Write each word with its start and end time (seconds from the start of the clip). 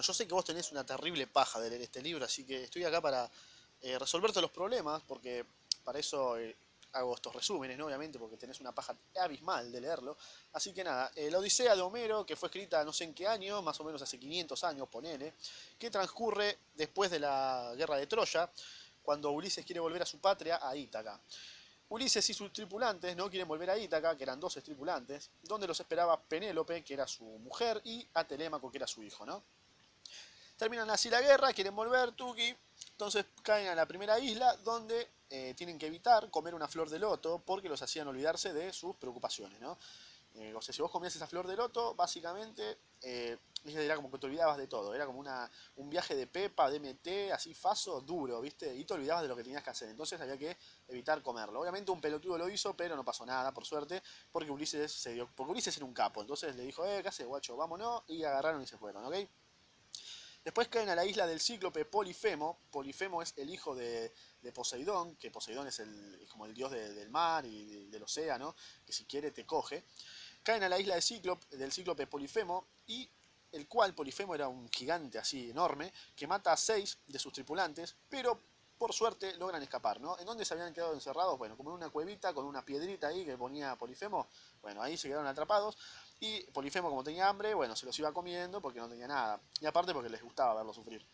Yo 0.00 0.14
sé 0.14 0.26
que 0.26 0.34
vos 0.34 0.44
tenés 0.44 0.70
una 0.72 0.84
terrible 0.84 1.26
paja 1.26 1.60
de 1.60 1.70
leer 1.70 1.82
este 1.82 2.02
libro, 2.02 2.24
así 2.24 2.44
que 2.44 2.64
estoy 2.64 2.84
acá 2.84 3.00
para 3.00 3.30
eh, 3.82 3.98
resolverte 3.98 4.40
los 4.40 4.50
problemas, 4.50 5.02
porque 5.06 5.44
para 5.84 5.98
eso 5.98 6.36
eh, 6.38 6.56
hago 6.92 7.14
estos 7.14 7.34
resúmenes, 7.34 7.76
¿no? 7.78 7.86
Obviamente, 7.86 8.18
porque 8.18 8.36
tenés 8.36 8.60
una 8.60 8.72
paja 8.72 8.96
abismal 9.20 9.70
de 9.70 9.80
leerlo. 9.80 10.16
Así 10.52 10.72
que 10.72 10.82
nada, 10.82 11.10
eh, 11.14 11.30
la 11.30 11.38
Odisea 11.38 11.76
de 11.76 11.82
Homero, 11.82 12.24
que 12.24 12.36
fue 12.36 12.48
escrita 12.48 12.84
no 12.84 12.92
sé 12.92 13.04
en 13.04 13.14
qué 13.14 13.26
año, 13.26 13.62
más 13.62 13.78
o 13.80 13.84
menos 13.84 14.00
hace 14.02 14.18
500 14.18 14.64
años, 14.64 14.88
ponele, 14.88 15.34
que 15.78 15.90
transcurre 15.90 16.58
después 16.74 17.10
de 17.10 17.20
la 17.20 17.72
guerra 17.76 17.96
de 17.96 18.06
Troya, 18.06 18.50
cuando 19.02 19.30
Ulises 19.30 19.64
quiere 19.64 19.80
volver 19.80 20.02
a 20.02 20.06
su 20.06 20.18
patria, 20.18 20.60
a 20.62 20.76
Ítaca. 20.76 21.20
Ulises 21.90 22.28
y 22.28 22.34
sus 22.34 22.52
tripulantes 22.52 23.16
no 23.16 23.30
quieren 23.30 23.48
volver 23.48 23.70
a 23.70 23.78
Ítaca, 23.78 24.16
que 24.16 24.24
eran 24.24 24.38
12 24.38 24.60
tripulantes, 24.60 25.30
donde 25.42 25.66
los 25.66 25.80
esperaba 25.80 26.20
Penélope, 26.20 26.84
que 26.84 26.94
era 26.94 27.06
su 27.06 27.24
mujer, 27.24 27.80
y 27.84 28.06
a 28.14 28.24
Telémaco, 28.24 28.70
que 28.70 28.76
era 28.76 28.86
su 28.86 29.02
hijo, 29.02 29.24
¿no? 29.24 29.42
Terminan 30.58 30.90
así 30.90 31.08
la 31.08 31.20
guerra, 31.20 31.52
quieren 31.52 31.74
volver, 31.74 32.12
Tuki, 32.12 32.54
entonces 32.90 33.26
caen 33.42 33.68
a 33.68 33.76
la 33.76 33.86
primera 33.86 34.18
isla, 34.18 34.56
donde 34.56 35.08
eh, 35.30 35.54
tienen 35.56 35.78
que 35.78 35.86
evitar 35.86 36.30
comer 36.30 36.52
una 36.54 36.66
flor 36.66 36.90
de 36.90 36.98
loto, 36.98 37.40
porque 37.46 37.68
los 37.68 37.80
hacían 37.80 38.08
olvidarse 38.08 38.52
de 38.52 38.72
sus 38.72 38.96
preocupaciones, 38.96 39.60
¿no? 39.60 39.78
Eh, 40.34 40.52
o 40.54 40.60
sea, 40.60 40.74
si 40.74 40.82
vos 40.82 40.90
comías 40.90 41.14
esa 41.16 41.26
flor 41.26 41.46
de 41.46 41.56
loto, 41.56 41.94
básicamente 41.94 42.78
eh, 43.02 43.38
era 43.64 43.96
como 43.96 44.10
que 44.10 44.18
te 44.18 44.26
olvidabas 44.26 44.56
de 44.56 44.66
todo. 44.66 44.94
Era 44.94 45.06
como 45.06 45.18
una, 45.18 45.50
un 45.76 45.90
viaje 45.90 46.14
de 46.14 46.26
Pepa, 46.26 46.70
DMT, 46.70 47.32
así 47.32 47.54
faso, 47.54 48.00
duro, 48.00 48.40
¿viste? 48.40 48.74
Y 48.74 48.84
te 48.84 48.94
olvidabas 48.94 49.22
de 49.22 49.28
lo 49.28 49.36
que 49.36 49.42
tenías 49.42 49.62
que 49.62 49.70
hacer. 49.70 49.88
Entonces 49.88 50.20
había 50.20 50.36
que 50.36 50.56
evitar 50.88 51.22
comerlo. 51.22 51.60
Obviamente 51.60 51.90
un 51.90 52.00
pelotudo 52.00 52.38
lo 52.38 52.48
hizo, 52.48 52.74
pero 52.74 52.94
no 52.94 53.04
pasó 53.04 53.26
nada, 53.26 53.52
por 53.52 53.64
suerte, 53.64 54.02
porque 54.30 54.50
Ulises 54.50 54.92
se 54.92 55.12
dio. 55.12 55.28
Porque 55.34 55.52
Ulises 55.52 55.76
era 55.76 55.86
un 55.86 55.94
capo. 55.94 56.20
Entonces 56.20 56.54
le 56.54 56.62
dijo, 56.62 56.84
eh, 56.86 57.02
¿qué 57.02 57.08
haces, 57.08 57.26
guacho? 57.26 57.56
Vámonos. 57.56 58.02
Y 58.08 58.22
agarraron 58.22 58.62
y 58.62 58.66
se 58.66 58.78
fueron, 58.78 59.04
¿ok? 59.04 59.14
Después 60.48 60.68
caen 60.68 60.88
a 60.88 60.94
la 60.94 61.04
isla 61.04 61.26
del 61.26 61.42
cíclope 61.42 61.84
Polifemo. 61.84 62.60
Polifemo 62.70 63.20
es 63.20 63.34
el 63.36 63.50
hijo 63.50 63.74
de, 63.74 64.14
Poseidón, 64.54 65.14
que 65.16 65.30
Poseidón 65.30 65.66
es, 65.66 65.78
el, 65.78 66.26
como 66.30 66.46
el 66.46 66.54
dios 66.54 66.70
de, 66.70 66.94
del 66.94 67.10
mar 67.10 67.44
y 67.44 67.84
del 67.90 68.02
océano, 68.02 68.56
que 68.86 68.94
si 68.94 69.04
quiere 69.04 69.30
te 69.30 69.44
coge 69.44 69.84
caen 70.42 70.62
a 70.62 70.70
la 70.70 70.78
isla 70.78 70.94
del 71.50 71.70
cíclope 71.70 72.06
Polifemo 72.06 72.66
y 72.86 73.06
el 73.52 73.68
cual 73.68 73.94
Polifemo 73.94 74.34
era 74.34 74.48
un 74.48 74.70
gigante 74.70 75.18
así 75.18 75.50
enorme 75.50 75.92
que 76.16 76.26
mata 76.26 76.50
a 76.54 76.56
seis 76.56 76.96
de 77.06 77.18
sus 77.18 77.34
tripulantes, 77.34 77.94
pero 78.08 78.40
por 78.78 78.94
suerte 78.94 79.34
logran 79.34 79.62
escapar, 79.62 80.00
¿no? 80.00 80.18
¿En 80.18 80.24
dónde 80.24 80.46
se 80.46 80.54
habían 80.54 80.72
quedado 80.72 80.94
encerrados? 80.94 81.36
Bueno, 81.36 81.58
como 81.58 81.70
en 81.70 81.76
una 81.76 81.90
cuevita 81.90 82.32
con 82.32 82.46
una 82.46 82.64
piedrita 82.64 83.08
ahí 83.08 83.26
que 83.26 83.36
ponía 83.36 83.76
Polifemo, 83.76 84.26
bueno, 84.62 84.80
ahí 84.80 84.96
se 84.96 85.08
quedaron 85.08 85.26
atrapados 85.26 85.76
y 86.20 86.42
Polifemo 86.50 86.88
como 86.88 87.04
tenía 87.04 87.28
hambre, 87.28 87.54
bueno, 87.54 87.76
se 87.76 87.86
los 87.86 87.98
iba 87.98 88.12
comiendo 88.12 88.60
porque 88.60 88.80
no 88.80 88.88
tenía 88.88 89.06
nada 89.06 89.40
y 89.60 89.66
aparte 89.66 89.92
porque 89.92 90.08
les 90.08 90.22
gustaba 90.22 90.54
verlo 90.54 90.72
sufrir. 90.72 91.04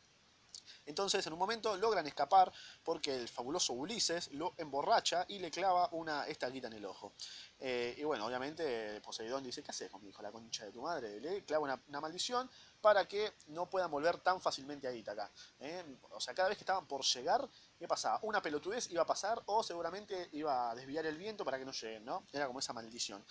Entonces, 0.86 1.27
en 1.27 1.33
un 1.33 1.38
momento 1.38 1.77
logran 1.77 2.06
escapar 2.06 2.52
porque 2.83 3.14
el 3.14 3.28
fabuloso 3.28 3.72
Ulises 3.72 4.32
lo 4.32 4.55
emborracha 4.56 5.25
y 5.28 5.38
le 5.38 5.50
clava 5.50 5.88
una 5.92 6.27
estaquita 6.27 6.66
en 6.66 6.75
el 6.75 6.84
ojo. 6.84 7.12
Eh, 7.58 7.94
y 7.98 8.05
bueno, 8.05 8.27
obviamente 8.27 9.00
Poseidón 9.00 9.42
dice, 9.42 9.62
¿qué 9.62 9.70
haces 9.70 9.91
con 9.91 10.02
mi 10.02 10.10
hijo, 10.10 10.22
la 10.22 10.32
concha 10.32 10.64
de 10.64 10.72
tu 10.72 10.82
madre? 10.82 11.20
Le 11.20 11.44
clava 11.44 11.64
una, 11.64 11.82
una 11.88 12.00
maldición 12.00 12.50
para 12.80 13.06
que 13.06 13.32
no 13.48 13.69
puedan 13.70 13.91
volver 13.91 14.19
tan 14.19 14.41
fácilmente 14.41 14.86
a 14.86 14.92
Ítaca. 14.92 15.30
¿eh? 15.60 15.82
O 16.10 16.20
sea, 16.20 16.34
cada 16.34 16.48
vez 16.48 16.58
que 16.58 16.64
estaban 16.64 16.86
por 16.86 17.02
llegar, 17.02 17.48
¿qué 17.78 17.88
pasaba? 17.88 18.19
Una 18.22 18.42
pelotudez 18.42 18.91
iba 18.91 19.02
a 19.02 19.06
pasar 19.06 19.42
o 19.47 19.62
seguramente 19.62 20.28
iba 20.32 20.70
a 20.70 20.75
desviar 20.75 21.06
el 21.06 21.16
viento 21.16 21.44
para 21.44 21.58
que 21.58 21.64
no 21.64 21.72
lleguen, 21.72 22.05
¿no? 22.05 22.27
Era 22.32 22.47
como 22.47 22.58
esa 22.58 22.72
maldición. 22.72 23.25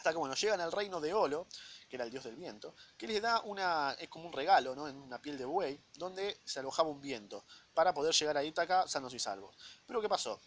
Hasta 0.00 0.12
que, 0.12 0.16
bueno, 0.16 0.34
llegan 0.34 0.62
al 0.62 0.72
reino 0.72 0.98
de 0.98 1.12
Olo, 1.12 1.46
que 1.86 1.96
era 1.96 2.06
el 2.06 2.10
dios 2.10 2.24
del 2.24 2.34
viento, 2.34 2.74
que 2.96 3.06
les 3.06 3.20
da 3.20 3.42
una, 3.42 3.94
es 4.00 4.08
como 4.08 4.28
un 4.28 4.32
regalo, 4.32 4.74
¿no? 4.74 4.88
En 4.88 4.96
una 4.96 5.20
piel 5.20 5.36
de 5.36 5.44
buey, 5.44 5.78
donde 5.92 6.40
se 6.42 6.60
alojaba 6.60 6.88
un 6.88 7.02
viento, 7.02 7.44
para 7.74 7.92
poder 7.92 8.14
llegar 8.14 8.34
a 8.38 8.42
Ítaca 8.42 8.88
sanos 8.88 9.12
y 9.12 9.18
salvos. 9.18 9.54
Pero 9.86 10.00
¿qué 10.00 10.08
pasó? 10.08 10.40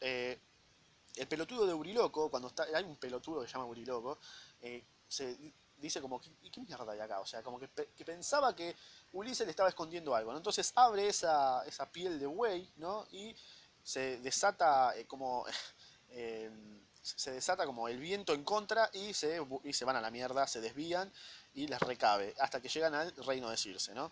Eh, 0.00 0.38
el 1.16 1.26
pelotudo 1.26 1.66
de 1.66 1.74
Uriloco, 1.74 2.30
cuando 2.30 2.46
está, 2.46 2.68
hay 2.72 2.84
un 2.84 2.94
pelotudo 2.94 3.40
que 3.40 3.48
se 3.48 3.54
llama 3.54 3.64
Uriloco, 3.64 4.20
eh, 4.62 4.84
se 5.08 5.36
dice 5.76 6.00
como, 6.00 6.20
¿qué, 6.20 6.30
qué 6.52 6.60
mierda 6.60 6.92
hay 6.92 7.00
acá? 7.00 7.18
O 7.18 7.26
sea, 7.26 7.42
como 7.42 7.58
que, 7.58 7.66
pensaba 8.04 8.54
que 8.54 8.76
Ulises 9.10 9.44
le 9.44 9.50
estaba 9.50 9.70
escondiendo 9.70 10.14
algo, 10.14 10.30
¿no? 10.30 10.36
Entonces 10.36 10.72
abre 10.76 11.08
esa, 11.08 11.64
esa 11.66 11.90
piel 11.90 12.20
de 12.20 12.26
buey, 12.26 12.70
¿no? 12.76 13.08
Y 13.10 13.34
se 13.82 14.20
desata 14.20 14.96
eh, 14.96 15.04
como... 15.04 15.44
Se 17.04 17.32
desata 17.32 17.66
como 17.66 17.86
el 17.88 17.98
viento 17.98 18.32
en 18.32 18.44
contra 18.44 18.88
y 18.94 19.12
se, 19.12 19.38
y 19.62 19.72
se 19.74 19.84
van 19.84 19.96
a 19.96 20.00
la 20.00 20.10
mierda, 20.10 20.46
se 20.46 20.62
desvían 20.62 21.12
y 21.52 21.66
les 21.66 21.78
recabe, 21.80 22.34
hasta 22.38 22.62
que 22.62 22.68
llegan 22.68 22.94
al 22.94 23.14
reino 23.16 23.50
de 23.50 23.58
Circe, 23.58 23.94
¿no? 23.94 24.10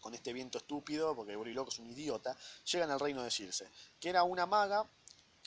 Con 0.00 0.14
este 0.14 0.32
viento 0.32 0.56
estúpido, 0.56 1.14
porque 1.14 1.36
Uriloco 1.36 1.70
es 1.70 1.78
un 1.78 1.90
idiota, 1.90 2.34
llegan 2.72 2.90
al 2.90 3.00
reino 3.00 3.22
de 3.22 3.30
Circe, 3.30 3.70
que 4.00 4.08
era 4.08 4.22
una 4.22 4.46
maga 4.46 4.88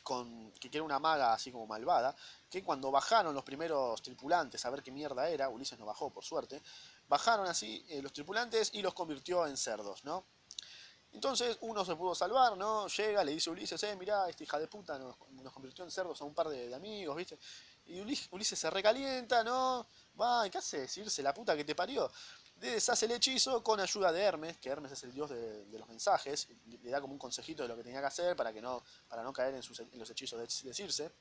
con, 0.03 0.51
que 0.53 0.69
era 0.71 0.83
una 0.83 0.99
maga 0.99 1.33
así 1.33 1.51
como 1.51 1.65
malvada, 1.65 2.15
que 2.49 2.63
cuando 2.63 2.91
bajaron 2.91 3.33
los 3.33 3.43
primeros 3.43 4.01
tripulantes 4.03 4.63
a 4.63 4.69
ver 4.69 4.83
qué 4.83 4.91
mierda 4.91 5.27
era, 5.27 5.49
Ulises 5.49 5.79
no 5.79 5.87
bajó 5.87 6.11
por 6.11 6.23
suerte, 6.23 6.61
bajaron 7.07 7.47
así 7.47 7.83
eh, 7.89 8.01
los 8.01 8.13
tripulantes 8.13 8.69
y 8.73 8.83
los 8.83 8.93
convirtió 8.93 9.47
en 9.47 9.57
cerdos, 9.57 10.03
¿no? 10.05 10.23
Entonces 11.11 11.57
uno 11.61 11.83
se 11.83 11.95
pudo 11.95 12.13
salvar, 12.13 12.55
¿no? 12.55 12.87
Llega, 12.87 13.23
le 13.23 13.31
dice 13.31 13.49
a 13.49 13.53
Ulises, 13.53 13.81
eh, 13.83 13.95
mirá, 13.95 14.29
esta 14.29 14.43
hija 14.43 14.59
de 14.59 14.67
puta 14.67 14.97
nos, 14.99 15.15
convirtió 15.51 15.83
en 15.83 15.91
cerdos 15.91 16.21
a 16.21 16.25
un 16.25 16.33
par 16.33 16.49
de, 16.49 16.73
amigos, 16.73 17.15
¿viste? 17.15 17.39
Y 17.87 17.99
Ulises, 17.99 18.59
se 18.59 18.69
recalienta, 18.69 19.43
¿no? 19.43 19.87
Va, 20.19 20.47
¿qué 20.49 20.59
hace? 20.59 20.81
Decirse 20.81 21.23
la 21.23 21.33
puta 21.33 21.57
que 21.57 21.65
te 21.65 21.73
parió. 21.73 22.11
Deshace 22.55 23.05
el 23.05 23.13
hechizo 23.13 23.63
con 23.63 23.79
ayuda 23.79 24.11
de 24.11 24.21
Hermes, 24.21 24.57
que 24.57 24.69
Hermes 24.69 24.91
es 24.91 25.03
el 25.03 25.13
dios 25.13 25.29
de, 25.29 25.65
los 25.71 25.87
mensajes, 25.87 26.47
le 26.67 26.91
da 26.91 27.01
como 27.01 27.13
un 27.13 27.19
consejito 27.19 27.63
de 27.63 27.69
lo 27.69 27.75
que 27.75 27.83
tenía 27.83 28.01
que 28.01 28.07
hacer 28.07 28.35
para, 28.35 28.53
que 28.53 28.61
no, 28.61 28.83
para 29.07 29.23
no 29.23 29.33
caer 29.33 29.55
en, 29.55 29.99
los 29.99 30.09
hechizos 30.09 30.39
de, 30.39 30.69
de 30.69 30.73
Circe. 30.73 31.11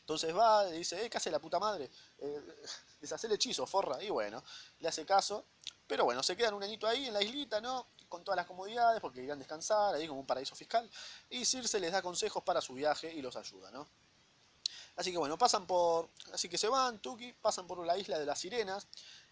Entonces 0.00 0.36
va, 0.36 0.64
le 0.64 0.78
dice, 0.78 1.04
eh, 1.04 1.10
¿qué 1.10 1.18
hace 1.18 1.30
la 1.30 1.38
puta 1.38 1.58
madre? 1.58 1.90
Eh, 2.18 2.42
deshace 3.00 3.26
el 3.26 3.34
hechizo, 3.34 3.66
forra. 3.66 4.02
Y 4.02 4.10
bueno, 4.10 4.42
le 4.80 4.88
hace 4.88 5.04
caso. 5.04 5.44
Pero 5.90 6.04
bueno, 6.04 6.22
se 6.22 6.36
quedan 6.36 6.54
un 6.54 6.62
añito 6.62 6.86
ahí 6.86 7.08
en 7.08 7.12
la 7.12 7.20
islita, 7.20 7.60
¿no? 7.60 7.84
Con 8.08 8.22
todas 8.22 8.36
las 8.36 8.46
comodidades, 8.46 9.00
porque 9.00 9.24
irán 9.24 9.38
a 9.38 9.40
descansar, 9.40 9.92
ahí 9.92 10.06
como 10.06 10.20
un 10.20 10.26
paraíso 10.26 10.54
fiscal. 10.54 10.88
Y 11.28 11.44
Circe 11.44 11.80
les 11.80 11.90
da 11.90 12.00
consejos 12.00 12.44
para 12.44 12.60
su 12.60 12.74
viaje 12.74 13.12
y 13.12 13.20
los 13.20 13.34
ayuda, 13.34 13.72
¿no? 13.72 13.88
Así 14.94 15.10
que 15.10 15.18
bueno, 15.18 15.36
pasan 15.36 15.66
por. 15.66 16.08
Así 16.32 16.48
que 16.48 16.58
se 16.58 16.68
van, 16.68 17.00
Tuki, 17.00 17.32
pasan 17.32 17.66
por 17.66 17.84
la 17.84 17.98
isla 17.98 18.20
de 18.20 18.24
las 18.24 18.38
sirenas, 18.38 18.86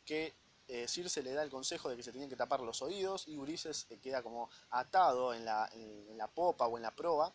que 0.05 0.35
eh, 0.67 0.89
Circe 0.89 1.23
le 1.23 1.33
da 1.33 1.45
el 1.45 1.51
consejo 1.51 1.91
de 1.91 1.97
que 1.97 2.03
se 2.03 2.11
tienen 2.11 2.29
que 2.29 2.35
tapar 2.35 2.59
los 2.59 2.83
oídos 2.83 3.29
y 3.29 3.37
Ulises 3.37 3.87
eh, 3.91 4.01
queda 4.01 4.25
como 4.25 4.51
atado 4.71 5.35
en 5.35 5.45
la, 5.45 5.71
en 5.73 6.19
la, 6.19 6.27
popa 6.27 6.67
o 6.67 6.77
en 6.77 6.83
la 6.83 6.91
proa, 6.91 7.33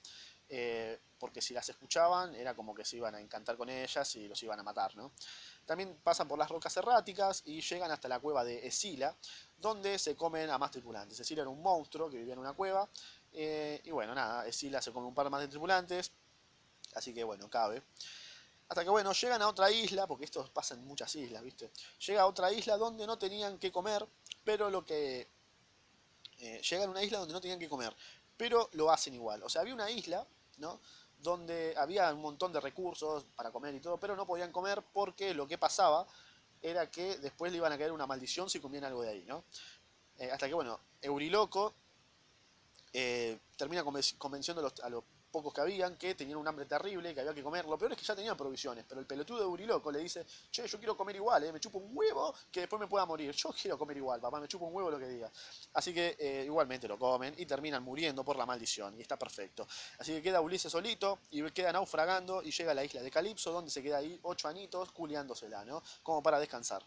eh, 0.56 1.00
porque 1.18 1.42
si 1.42 1.52
las 1.52 1.68
escuchaban 1.68 2.36
era 2.36 2.54
como 2.54 2.76
que 2.76 2.86
se 2.86 2.98
iban 2.98 3.16
a 3.16 3.20
encantar 3.20 3.58
con 3.58 3.72
ellas 3.72 4.16
y 4.18 4.28
los 4.28 4.44
iban 4.44 4.60
a 4.60 4.64
matar, 4.64 4.96
¿no? 4.96 5.12
También 5.66 5.98
pasan 6.04 6.28
por 6.28 6.38
las 6.38 6.48
rocas 6.48 6.78
erráticas 6.78 7.42
y 7.46 7.62
llegan 7.62 7.90
hasta 7.90 8.08
la 8.08 8.20
cueva 8.20 8.44
de 8.44 8.68
Escila, 8.68 9.16
donde 9.58 9.98
se 9.98 10.16
comen 10.16 10.52
a 10.52 10.60
más 10.60 10.70
tripulantes. 10.70 11.20
Escila 11.20 11.42
era 11.42 11.50
un 11.50 11.60
monstruo 11.64 12.08
que 12.08 12.18
vivía 12.18 12.34
en 12.34 12.40
una 12.40 12.54
cueva. 12.54 12.88
Eh, 13.32 13.82
y 13.84 13.90
bueno, 13.90 14.14
nada, 14.14 14.46
Escila 14.46 14.80
se 14.80 14.92
come 14.92 15.08
un 15.08 15.16
par 15.16 15.28
más 15.32 15.42
de 15.42 15.48
tripulantes. 15.48 16.12
Así 16.94 17.16
que 17.16 17.24
bueno, 17.24 17.50
cabe. 17.50 17.82
Hasta 18.70 18.84
que 18.84 18.92
bueno, 18.92 19.12
llegan 19.12 19.42
a 19.42 19.48
otra 19.48 19.72
isla, 19.72 20.06
porque 20.06 20.26
esto 20.26 20.48
pasa 20.54 20.76
en 20.76 20.86
muchas 20.86 21.16
islas, 21.16 21.42
¿viste? 21.42 21.72
Llega 22.06 22.22
a 22.22 22.28
otra 22.28 22.52
isla 22.52 22.78
donde 22.78 23.08
no 23.08 23.18
tenían 23.18 23.58
que 23.58 23.72
comer, 23.72 24.06
pero 24.44 24.70
lo 24.70 24.86
que... 24.86 25.28
Eh, 26.38 26.62
llegan 26.62 26.90
a 26.90 26.92
una 26.92 27.04
isla 27.04 27.18
donde 27.18 27.34
no 27.34 27.42
tenían 27.42 27.60
que 27.60 27.70
comer, 27.70 27.96
pero 28.38 28.70
lo 28.74 28.92
hacen 28.92 29.16
igual. 29.16 29.42
O 29.42 29.50
sea, 29.50 29.62
había 29.62 29.74
una 29.74 29.90
isla, 29.90 30.28
¿no? 30.58 30.80
donde 31.24 31.74
había 31.78 32.14
un 32.14 32.22
montón 32.22 32.52
de 32.52 32.60
recursos 32.60 33.26
para 33.36 33.50
comer 33.50 33.74
y 33.74 33.80
todo, 33.80 33.98
pero 33.98 34.16
no 34.16 34.28
podían 34.28 34.52
comer 34.52 34.84
porque 34.94 35.34
lo 35.34 35.48
que 35.48 35.58
pasaba 35.58 36.06
era 36.62 36.90
que 36.92 37.18
después 37.18 37.52
le 37.52 37.58
iban 37.58 37.72
a 37.72 37.78
caer 37.78 37.92
una 37.92 38.06
maldición 38.06 38.50
si 38.50 38.60
comían 38.60 38.84
algo 38.84 39.02
de 39.02 39.10
ahí, 39.10 39.26
¿no? 39.26 39.46
Eh, 40.18 40.30
hasta 40.30 40.48
que, 40.48 40.54
bueno, 40.54 40.80
Euriloco 41.02 41.74
eh, 42.92 43.40
termina 43.58 43.84
convenciendo 43.84 44.60
a 44.60 44.64
los, 44.64 44.80
a 44.82 44.90
los, 44.90 45.04
pocos 45.34 45.52
que 45.52 45.62
habían 45.62 45.98
que 45.98 46.14
tenían 46.14 46.38
un 46.38 46.48
hambre 46.48 46.66
terrible, 46.66 47.12
que 47.14 47.22
había 47.22 47.34
que 47.34 47.42
comer. 47.42 47.66
Lo 47.66 47.76
peor 47.76 47.94
es 47.94 47.98
que 47.98 48.06
ya 48.06 48.16
tenían 48.16 48.38
provisiones, 48.38 48.86
pero 48.88 49.02
el 49.02 49.08
pelotudo 49.08 49.40
de 49.40 49.46
Euriloco 49.46 49.92
le 49.92 50.00
dice, 50.00 50.26
che, 50.52 50.68
yo 50.68 50.78
quiero 50.78 50.96
comer 50.96 51.16
igual, 51.16 51.44
¿eh? 51.44 51.52
me 51.52 51.60
chupo 51.60 51.80
un 51.80 51.90
huevo 51.92 52.36
que 52.52 52.62
después 52.62 52.80
me 52.80 52.88
pueda 52.88 53.06
morir. 53.08 53.32
Yo 53.34 53.50
quiero 53.60 53.76
comer 53.78 53.98
igual, 53.98 54.22
papá, 54.22 54.40
me 54.40 54.48
chupo 54.48 54.66
un 54.66 54.76
huevo 54.76 54.92
lo 54.92 55.00
que 55.00 55.08
diga. 55.08 55.32
Así 55.74 55.92
que 55.92 56.16
eh, 56.20 56.44
igualmente 56.46 56.88
lo 56.88 57.00
comen 57.00 57.34
y 57.38 57.48
terminan 57.48 57.84
muriendo 57.84 58.24
por 58.24 58.38
la 58.38 58.46
maldición, 58.46 58.96
y 58.98 59.02
está 59.02 59.18
perfecto. 59.18 59.68
Así 59.98 60.14
que 60.14 60.22
queda 60.22 60.40
Ulises 60.40 60.72
solito 60.72 61.20
y 61.32 61.42
queda 61.50 61.72
naufragando 61.72 62.44
y 62.44 62.52
llega 62.52 62.72
a 62.72 62.76
la 62.76 62.86
isla 62.86 63.02
de 63.02 63.10
Calipso, 63.10 63.52
donde 63.52 63.72
se 63.72 63.82
queda 63.82 63.98
ahí 63.98 64.20
ocho 64.22 64.48
anitos 64.48 64.92
culiándosela, 64.92 65.66
¿no? 65.66 65.82
Como 66.04 66.22
para 66.22 66.40
descansar. 66.40 66.86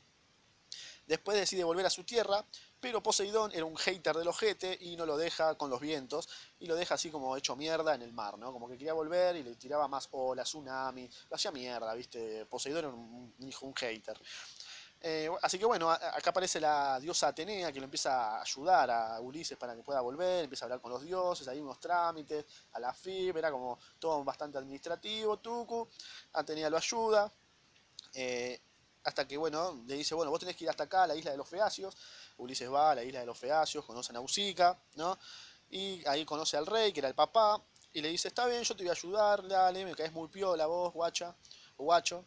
Después 1.07 1.39
decide 1.39 1.63
volver 1.63 1.87
a 1.87 1.91
su 1.91 2.03
tierra, 2.03 2.45
pero 2.81 3.03
Poseidón 3.03 3.53
era 3.53 3.65
un 3.65 3.77
hater 3.77 4.17
del 4.17 4.27
ojete 4.27 4.77
y 4.81 4.97
no 4.97 5.07
lo 5.07 5.17
deja 5.17 5.57
con 5.57 5.71
los 5.71 5.81
vientos 5.81 6.29
y 6.59 6.67
lo 6.67 6.75
deja 6.75 6.95
así 6.95 7.11
como 7.11 7.37
hecho 7.37 7.55
mierda 7.55 7.95
en 7.95 8.03
el 8.03 8.13
mar, 8.13 8.37
¿no? 8.39 8.53
Como 8.53 8.69
que 8.69 8.77
quería 8.77 8.93
volver 8.93 9.37
y 9.37 9.45
le 9.45 9.55
tiraba 9.55 9.87
más 9.87 10.09
olas, 10.11 10.49
tsunami, 10.49 11.09
lo 11.31 11.37
hacía 11.37 11.53
mierda, 11.53 11.95
¿viste? 11.95 12.45
Poseidón 12.47 12.79
era 12.79 12.89
un, 12.89 13.35
hijo, 13.39 13.67
un 13.67 13.75
hater. 13.75 14.21
Eh, 15.01 15.31
así 15.43 15.59
que 15.59 15.65
bueno, 15.65 15.91
acá 15.91 16.31
aparece 16.31 16.59
la 16.59 16.99
diosa 16.99 17.29
Atenea 17.29 17.71
que 17.71 17.79
lo 17.79 17.85
empieza 17.85 18.39
a 18.39 18.43
ayudar 18.43 18.91
a 18.91 19.21
Ulises 19.21 19.57
para 19.57 19.77
que 19.77 19.83
pueda 19.83 20.01
volver, 20.01 20.45
empieza 20.45 20.65
a 20.65 20.67
hablar 20.67 20.81
con 20.81 20.91
los 20.91 21.03
dioses, 21.03 21.47
hay 21.47 21.61
unos 21.61 21.79
trámites, 21.79 22.45
a 22.73 22.81
la 22.81 22.93
FIB, 22.93 23.37
era 23.37 23.53
como 23.53 23.79
todo 24.01 24.25
bastante 24.25 24.59
administrativo, 24.59 25.39
Tuku, 25.39 25.89
Atenea 26.33 26.71
lo 26.71 26.79
ayuda, 26.79 27.31
eh, 28.15 28.61
hasta 29.07 29.27
que 29.27 29.37
bueno, 29.37 29.83
le 29.87 29.95
dice, 29.95 30.15
bueno, 30.17 30.33
vos 30.33 30.41
tenés 30.41 30.57
que 30.57 30.65
ir 30.65 30.71
hasta 30.71 30.85
acá, 30.85 31.05
a 31.05 31.07
la 31.07 31.15
isla 31.15 31.31
de 31.31 31.37
los 31.37 31.49
Feacios, 31.49 31.97
Ulises 32.39 32.71
va 32.71 32.91
a 32.91 32.95
la 32.97 33.05
isla 33.05 33.21
de 33.21 33.27
los 33.27 33.39
Feacios, 33.39 33.85
conoce 33.85 34.11
a 34.11 34.15
Nausicaa, 34.15 34.77
¿no? 34.97 35.17
Y 35.71 36.07
ahí 36.09 36.25
conoce 36.25 36.57
al 36.57 36.67
rey, 36.67 36.93
que 36.93 37.01
era 37.01 37.09
el 37.09 37.15
papá, 37.15 37.63
y 37.93 38.03
le 38.03 38.09
dice, 38.09 38.29
está 38.29 38.47
bien, 38.47 38.65
yo 38.65 38.75
te 38.75 38.83
voy 38.83 38.91
a 38.91 38.93
ayudar, 38.93 39.47
dale, 39.47 39.85
me 39.85 39.95
caes 39.95 40.13
muy 40.13 40.27
piola 40.29 40.67
vos, 40.67 40.93
guacha, 40.93 41.35
guacho, 41.79 42.25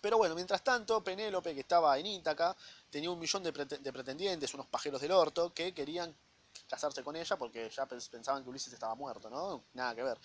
pero 0.00 0.18
bueno, 0.18 0.36
mientras 0.36 0.62
tanto, 0.62 1.02
Penélope, 1.02 1.52
que 1.52 1.60
estaba 1.60 1.98
en 1.98 2.06
Ítaca, 2.06 2.56
tenía 2.88 3.10
un 3.10 3.18
millón 3.18 3.42
de, 3.42 3.52
pretendientes, 3.52 4.54
unos 4.54 4.66
pajeros 4.66 5.00
del 5.00 5.10
orto, 5.10 5.52
que 5.52 5.74
querían 5.74 6.14
casarse 6.68 7.02
con 7.02 7.16
ella 7.16 7.36
porque 7.36 7.68
ya 7.70 7.86
pensaban 7.86 8.44
que 8.44 8.50
Ulises 8.50 8.72
estaba 8.72 8.94
muerto, 8.94 9.28
¿no? 9.30 9.64
Nada 9.74 9.94
que 9.96 10.02
ver. 10.02 10.18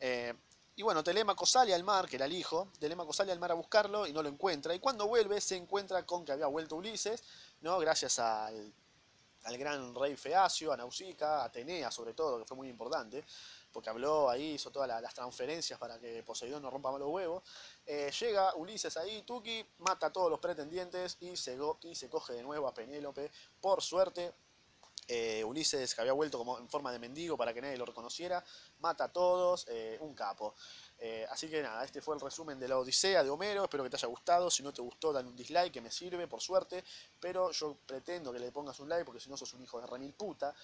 Eh, 0.00 0.34
y 0.74 0.82
bueno, 0.82 1.04
Telémaco 1.04 1.44
sale 1.46 1.74
al 1.74 1.84
mar, 1.84 2.08
que 2.08 2.16
era 2.16 2.26
el 2.26 2.32
hijo, 2.32 2.68
Telémaco 2.78 3.12
sale 3.12 3.32
al 3.32 3.38
mar 3.38 3.50
a 3.50 3.54
buscarlo 3.54 4.06
y 4.06 4.12
no 4.12 4.22
lo 4.22 4.28
encuentra. 4.28 4.74
Y 4.74 4.78
cuando 4.78 5.06
vuelve 5.06 5.40
se 5.40 5.56
encuentra 5.56 6.04
con 6.06 6.24
que 6.24 6.32
había 6.32 6.46
vuelto 6.46 6.76
Ulises, 6.76 7.22
¿no? 7.60 7.78
Gracias 7.78 8.18
al, 8.18 8.72
al 9.44 9.58
gran 9.58 9.94
rey 9.94 10.16
Feacio, 10.16 10.72
a 10.72 10.76
Nausicaa, 10.76 11.42
a 11.42 11.44
Atenea 11.44 11.90
sobre 11.90 12.14
todo, 12.14 12.38
que 12.38 12.44
fue 12.44 12.56
muy 12.56 12.68
importante 12.68 13.24
porque 13.72 13.90
habló 13.90 14.28
ahí, 14.28 14.52
hizo 14.52 14.70
todas 14.70 14.88
las 14.88 15.14
transferencias 15.14 15.78
para 15.78 15.98
que 15.98 16.22
Poseidón 16.22 16.62
no 16.62 16.70
rompa 16.70 16.96
los 16.98 17.08
huevos. 17.08 17.42
Eh, 17.86 18.12
llega 18.20 18.54
Ulises 18.54 18.96
ahí, 18.96 19.22
Tuki, 19.22 19.64
mata 19.78 20.08
a 20.08 20.12
todos 20.12 20.30
los 20.30 20.38
pretendientes 20.38 21.16
y 21.20 21.36
se, 21.36 21.58
y 21.82 21.94
se 21.94 22.10
coge 22.10 22.34
de 22.34 22.42
nuevo 22.42 22.68
a 22.68 22.74
Penélope. 22.74 23.30
Por 23.60 23.82
suerte, 23.82 24.34
eh, 25.08 25.44
Ulises, 25.44 25.94
que 25.94 26.00
había 26.00 26.12
vuelto 26.12 26.38
como 26.38 26.58
en 26.58 26.68
forma 26.68 26.92
de 26.92 26.98
mendigo 26.98 27.36
para 27.36 27.52
que 27.52 27.60
nadie 27.60 27.76
lo 27.76 27.84
reconociera, 27.84 28.44
mata 28.80 29.04
a 29.04 29.12
todos, 29.12 29.66
eh, 29.68 29.98
un 30.00 30.14
capo. 30.14 30.54
así 31.30 31.48
que 31.48 31.62
nada, 31.62 31.84
este 31.84 32.00
fue 32.00 32.14
el 32.14 32.20
resumen 32.20 32.60
de 32.60 32.68
la 32.68 32.78
Odisea 32.78 33.24
de 33.24 33.30
Homero, 33.30 33.64
espero 33.64 33.82
que 33.82 33.90
te 33.90 33.96
haya 33.96 34.08
gustado, 34.08 34.50
si 34.50 34.62
no 34.62 34.72
te 34.72 34.82
gustó 34.82 35.12
dale 35.12 35.28
un 35.28 35.36
dislike 35.36 35.72
que 35.72 35.80
me 35.80 35.90
sirve, 35.90 36.28
por 36.28 36.40
suerte, 36.40 36.84
pero 37.20 37.50
yo 37.50 37.76
pretendo 37.86 38.32
que 38.32 38.38
le 38.38 38.52
pongas 38.52 38.78
un 38.80 38.88
like 38.88 39.04
porque 39.04 39.20
si 39.20 39.28
no 39.28 39.36
sos 39.36 39.52
un 39.54 39.62
hijo 39.62 39.80
de 39.80 39.86
remil 39.86 40.14
puta. 40.14 40.54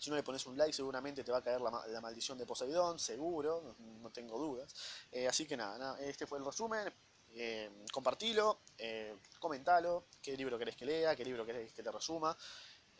Si 0.00 0.08
no 0.08 0.16
le 0.16 0.22
pones 0.22 0.46
un 0.46 0.56
like, 0.56 0.72
seguramente 0.72 1.22
te 1.22 1.30
va 1.30 1.38
a 1.38 1.42
caer 1.42 1.60
la, 1.60 2.00
maldición 2.00 2.38
de 2.38 2.46
Poseidón, 2.46 2.98
seguro, 2.98 3.76
no, 4.00 4.10
tengo 4.10 4.38
dudas. 4.38 4.74
Eh, 5.12 5.28
así 5.28 5.46
que 5.46 5.58
nada, 5.58 6.00
este 6.00 6.26
fue 6.26 6.38
el 6.38 6.44
resumen. 6.44 6.90
Eh, 7.32 7.70
compartilo, 7.92 8.60
eh, 8.78 9.14
comentalo, 9.38 10.06
qué 10.22 10.36
libro 10.36 10.58
querés 10.58 10.74
que 10.74 10.86
lea, 10.86 11.14
qué 11.14 11.24
libro 11.24 11.44
querés 11.44 11.72
que 11.74 11.82
te 11.82 11.92
resuma. 11.92 12.36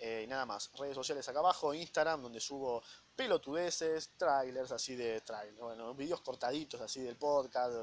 Y 0.00 0.26
nada 0.26 0.46
más, 0.46 0.70
redes 0.78 0.94
sociales 0.94 1.28
acá 1.28 1.40
abajo, 1.40 1.74
Instagram, 1.74 2.22
donde 2.22 2.40
subo 2.40 2.82
pelotudeces, 3.14 4.10
trailers 4.16 4.72
así 4.72 4.96
de 4.96 5.20
trailers, 5.20 5.58
bueno, 5.58 5.94
videos 5.94 6.22
cortaditos 6.22 6.80
así 6.80 7.02
del 7.02 7.16
podcast, 7.16 7.74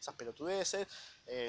esas 0.00 0.14
pelotudeces. 0.14 0.86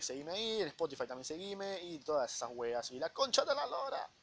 seguime 0.01 0.31
ahí, 0.31 0.61
en 0.61 0.67
Spotify 0.69 1.05
también 1.05 1.25
seguime 1.25 1.83
y 1.83 1.99
todas 1.99 2.33
esas 2.33 2.49
weas. 2.53 2.89
Y 2.91 2.99
la 2.99 3.13
concha 3.13 3.45
de 3.45 3.53
la 3.53 3.67
lora. 3.67 4.09